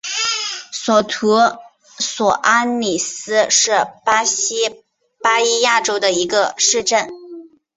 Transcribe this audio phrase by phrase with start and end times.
[0.71, 1.37] 索图
[1.99, 3.69] 索阿里斯是
[4.03, 4.67] 巴西
[5.21, 7.07] 巴伊亚州的一个市镇。